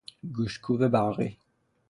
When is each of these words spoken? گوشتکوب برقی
گوشتکوب 0.33 0.87
برقی 0.87 1.37